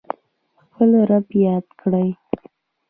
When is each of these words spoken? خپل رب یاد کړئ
خپل 0.61 0.89
رب 1.09 1.27
یاد 1.45 1.65
کړئ 1.79 2.09